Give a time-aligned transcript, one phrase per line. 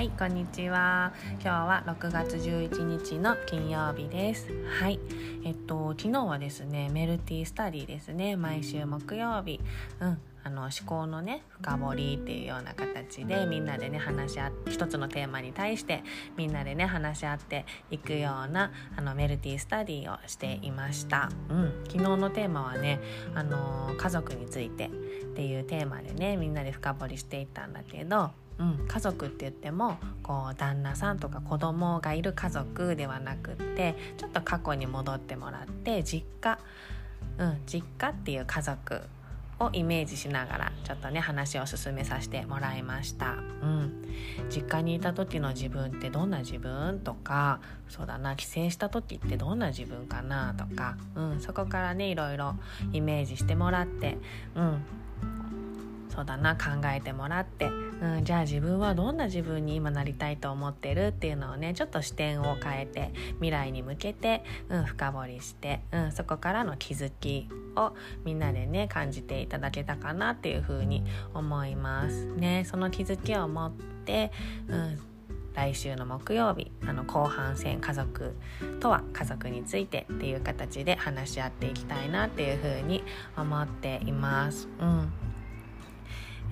[0.00, 1.12] はいこんにちは。
[1.42, 4.48] 今日は6月11日の金曜日です。
[4.80, 4.98] はい
[5.44, 8.34] えっと昨日はですねメルティースタディですね。
[8.34, 9.60] 毎週木曜日。
[10.00, 16.02] うんあの思考のね深掘りっていうような形でみんなでね話し合って一つのテーマに対して
[16.34, 23.00] みんなでね話し合っていくようなあのメルティースタディをしていました、うん、昨日のテーマはね
[23.34, 24.90] あの家族についてっ
[25.34, 36.58] ていうテーマでねみんなで深掘りしていったんだけどうん、家族って言ってもこう旦那さんとか子供がいる家族ではなくってちょっと過去に戻ってもらって実家、
[37.38, 39.00] うん、実家っていう家族
[39.60, 44.04] をイメージしながらちょっとね話を進めさせてもらいました、うん、
[44.50, 52.56] 実家にいた時の自分ってどんな自分とかそうだな帰省した時ってどんな自分かなとか、うん、そこからねいろいろ
[52.92, 54.18] イメージしてもらって、
[54.54, 54.82] うん、
[56.10, 67.92] そうだな考えてもらって、うん、じゃあ自分はどんな自分に今なりたいと思ってるっていうのをねちょっと視点を変えて未来に向けて、うん、深掘りして、うん、そこからの気づきを
[68.24, 72.64] みんなでね感じていただけたかなっていうふうに思いますね。
[72.66, 73.72] その気づきを持っ
[74.04, 74.32] て、
[74.68, 74.98] うん
[75.54, 78.34] 来週の木曜日あの後半戦家族
[78.78, 83.02] とは家族についてっていう形で話し合っていきたいなっていうふうに
[83.36, 84.68] 思っています。
[84.80, 85.12] うん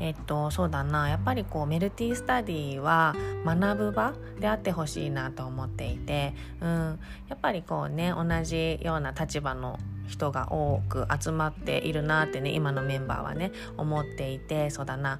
[0.00, 1.08] えっとそうだな。
[1.08, 15.18] やっぱりこうメルティースタディは学ぶ場であってほしいなと思っていて、うん、やっぱりこうね同じような立場の人が多く集まっているなってね今のメンバーはね思っていてそうだな。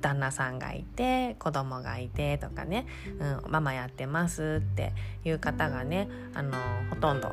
[0.00, 2.84] 旦那さんがいて子供がいてとかね、
[3.42, 4.92] うん、ママやってますって
[5.24, 6.58] いう方がねあの
[6.90, 7.32] ほとんど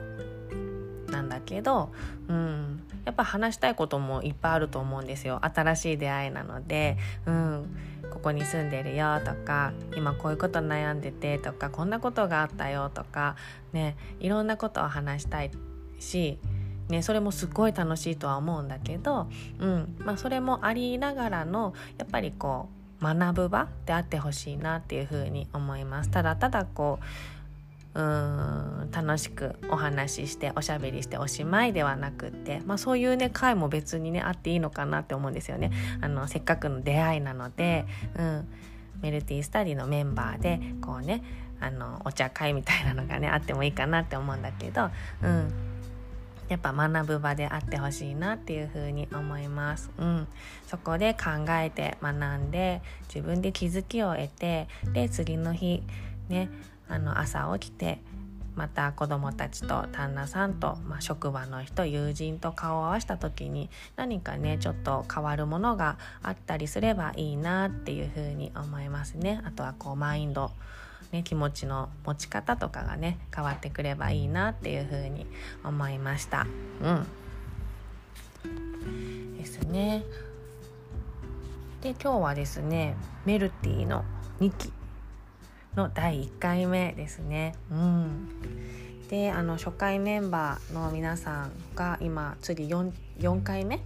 [1.21, 1.91] なんだけど、
[2.27, 7.77] うん、やっぱ話したいこともいっぱいあると思うんですよ新しい出会いなので、うん、
[8.11, 13.35] ここに住んでるよとか今こういうこと悩んでてとかこんなことがあったよとか
[13.71, 15.51] ねいろんなことを話したい
[15.99, 16.39] し
[16.89, 19.29] ね、それもすっごい楽しいとは思うんだけど、
[19.59, 22.67] うんまあ、それもありながらのやっぱりこ
[22.99, 26.11] う学ぶ場であってほしいなっていうふうに思います。
[26.11, 27.05] ただただこう
[27.93, 35.71] うん楽しくお話ししておしゃべりしておしまいではなくって、まあ、そういうね回も別にねあっていいのかなって思うんですよね。
[36.01, 37.85] あのせっかくの出会いなので、
[38.15, 38.47] うん、
[39.01, 41.23] メルティースタディのメンバーでこうね
[41.59, 44.89] あのお茶会みたいなのがねあってもいいかなって思うんだけど、
[45.21, 45.53] うん、
[46.47, 49.91] やっぱ学ぶ場であってほしいなっていうふうに思います。
[49.97, 50.27] うん、
[50.67, 52.81] そこで考えて学んで
[53.13, 55.83] 自分で気づきを得てで次の日
[56.29, 56.49] ね
[56.91, 57.99] あの朝起きて
[58.55, 69.41] また子どもたちと旦那さんと、まあ、職場の人友人と顔を合わせた時に何かねちょっと変わるものがあったりすればいいなっていうふうに思いますね。
[69.45, 70.51] あとはこうマインド
[71.11, 75.25] ね、気持ちの持ち方とかがね変わってくればいいなっていうふうに
[75.63, 76.47] 思いました。
[76.81, 77.05] うん、
[79.37, 80.03] ですね。
[81.81, 84.05] で今日はですねメルティの
[84.39, 84.71] 2期
[85.75, 87.55] の第1回目ですね。
[87.71, 88.29] うん、
[89.09, 93.79] であの初回メンバーの皆さんが今次 4, 4回目？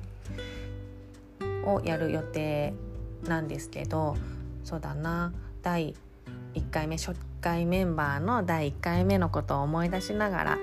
[1.65, 2.73] をやる予定
[3.27, 4.15] なんですけど
[4.63, 5.33] そうだな。
[5.61, 5.95] 第
[6.53, 10.57] 1回目初回メンバーの第1回目のことを思い出しながら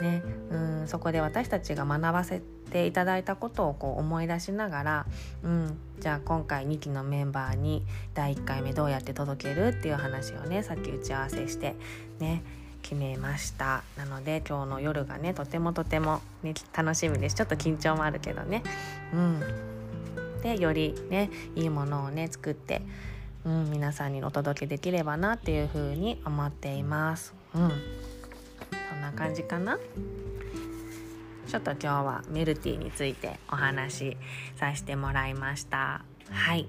[0.00, 5.06] ねうんそこで私たちが学ばせていただいたことをこう思い出しながら、
[5.42, 11.74] うん、じゃあ今回2期のメンバーに第1回目どうやって届けるっていう話をねさっき打ち合わせして
[12.18, 12.42] ね
[12.82, 13.82] 決めました。
[13.96, 17.34] なので今日の夜がねとてもとても、ね、楽しみです。
[17.34, 18.62] ちょっと緊張もあるけどね。
[19.12, 19.42] うん。
[20.40, 22.82] でよりねいいものをね作って、
[23.44, 27.34] うん、皆さんにお届けできればなっていうふうに思っています。
[27.56, 27.72] うん。
[29.16, 29.78] 感じかな？
[31.48, 34.16] ちょっと今日はメルティーについてお話し
[34.56, 36.04] させてもらいました。
[36.30, 36.68] はい。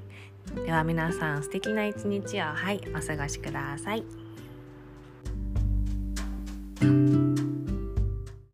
[0.66, 2.46] では皆さん素敵な一日を。
[2.46, 2.82] はい。
[2.96, 4.04] お過ごしください。